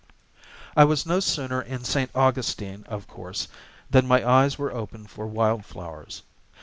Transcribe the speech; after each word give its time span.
I 0.75 0.83
was 0.83 1.05
no 1.05 1.19
sooner 1.19 1.61
in 1.61 1.83
St. 1.83 2.09
Augustine, 2.15 2.85
of 2.89 3.07
course, 3.07 3.47
than 3.87 4.07
my 4.07 4.27
eyes 4.27 4.57
were 4.57 4.73
open 4.73 5.05
for 5.05 5.27
wild 5.27 5.63
flowers. 5.63 6.23